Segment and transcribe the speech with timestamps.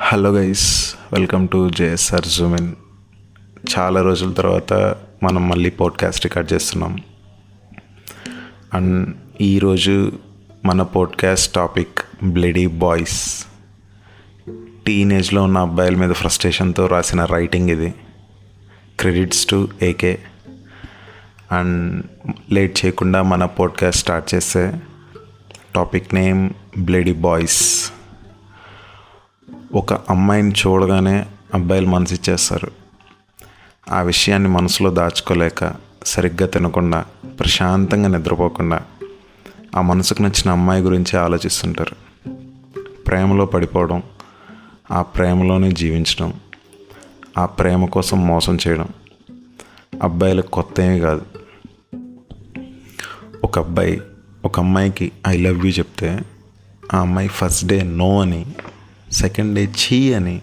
[0.00, 2.74] Hello guys welcome to JSR zoom in
[3.78, 4.72] చాలా రోజుల తర్వాత
[5.22, 6.98] మనం మళ్ళీ పాడ్కాస్ట్ రికార్డ్ చేస్తున్నాం.
[8.74, 10.12] అండ్ ఈరోజు
[10.64, 13.46] మన పాడ్కాస్ట్ టాపిక్ బ్లడీ బాయ్స్
[14.86, 17.94] టీనేజ్లో ఉన్న అబ్బాయిల మీద ఫ్రస్ట్రేషన్తో రాసిన రైటింగ్ ఇది.
[19.00, 20.18] Credits to AK
[21.52, 22.04] and
[22.52, 24.80] late చేయకుండా మన పాడ్కాస్ట్ స్టార్ట్ చేస్తే
[25.74, 27.92] టాపిక్ నేమ్ బ్లడీ బాయ్స్
[29.74, 32.70] ఒక అమ్మాయిని చూడగానే అబ్బాయిలు మనసు ఇచ్చేస్తారు
[33.90, 37.04] ఆ విషయాన్ని మనసులో దాచుకోలేక సరిగ్గా తినకుండా
[37.40, 38.82] ప్రశాంతంగా నిద్రపోకుండా
[39.76, 41.96] ఆ మనసుకు నచ్చిన అమ్మాయి గురించి ఆలోచిస్తుంటారు.
[43.06, 44.02] ప్రేమలో పడిపోవడం
[44.90, 46.32] ఆ ప్రేమలోనే జీవించడం
[47.38, 48.88] ఆ ప్రేమ కోసం మోసం చేయడం
[50.02, 51.22] అబ్బాయిలకు కొత్త ఏమీ కాదు.
[53.44, 54.00] ఒక అబ్బాయి
[54.44, 56.20] ఒక అమ్మాయికి ఐ లవ్ యూ చెప్తే
[56.94, 58.46] ఆ అమ్మాయి ఫస్ట్ డే నో అని
[59.12, 60.40] సెకండ్ డే చీ అని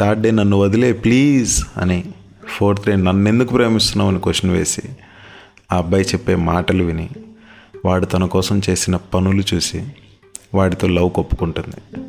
[0.00, 2.04] థర్డ్ డే నన్ను వదిలే ప్లీజ్ అని
[2.48, 4.82] ఫోర్త్ డే నన్ను ఎందుకు ప్రేమిస్తున్నావు అని క్వశ్చన్ వేసి
[5.72, 7.08] ఆ అబ్బాయి చెప్పే మాటలు విని
[7.84, 9.84] వాడు తన కోసం చేసిన పనులు చూసి
[10.54, 12.02] వాడితో లవ్ కొప్పుకుంటుంది.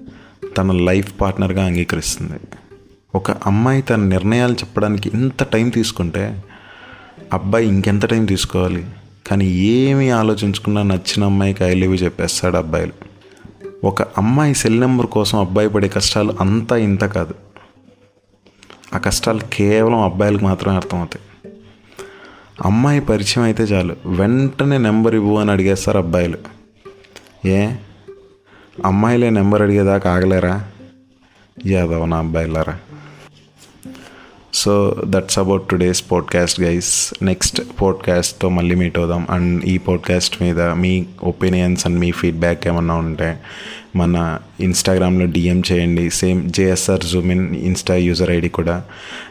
[0.57, 2.39] తన లైఫ్ పార్ట్నర్గా అంగీకరిస్తుంది.
[3.15, 6.43] ఒక అమ్మాయి తన నిర్ణయాలు చెప్పడానికి ఇంత టైం తీసుకుంటే
[7.33, 8.85] అబ్బాయి ఇంకెంత టైం తీసుకోవాలి?
[9.27, 13.12] కానీ ఏమీ ఆలోచించకుండా నచ్చిన అమ్మాయికి ఐ లివ్ చెప్పేస్తాడు అబ్బాయిలు.
[13.83, 17.33] ఒక అమ్మాయి సెల్ నెంబర్ కోసం అబ్బాయి పడే కష్టాలు అంతా ఇంత కాదు.
[18.93, 21.53] ఆ కష్టాలు కేవలం అబ్బాయిలకు మాత్రమే అర్థమవుతాయి.
[22.65, 23.95] అమ్మాయి పరిచయం అయితే చాలు.
[24.05, 26.37] వెంటనే నెంబర్ ఇవ్వు అని అడిగేస్తారు అబ్బాయిలు.
[27.47, 27.75] ఏ?
[28.85, 30.69] అమ్మాయిలే నెంబర్ అడిగేదాకా ఆగలేరా?
[31.65, 32.79] యాదవ్ నా అబ్బాయిలారా?
[34.53, 39.27] So that's about today's podcast guys next పాడ్కాస్ట్తో మళ్ళీ మీట్ అవుదాం.
[39.29, 43.39] అండ్ ఈ పాడ్కాస్ట్ మీద మీ ఒపీనియన్స్ అండ్ మీ ఫీడ్బ్యాక్ ఏమన్నా ఉంటే
[43.95, 46.09] మన ఇన్స్టాగ్రామ్లో డిఎం చేయండి.
[46.09, 48.83] Same JSR zoom in Insta user ID కూడా.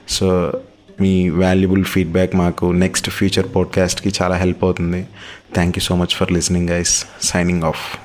[0.09, 0.53] సో
[1.00, 5.06] మీ వాల్యుబుల్ ఫీడ్బ్యాక్ మాకు నెక్స్ట్ ఫ్యూచర్ పాడ్కాస్ట్కి చాలా హెల్ప్ అవుతుంది.
[5.55, 7.99] Thank you so much for listening guys signing off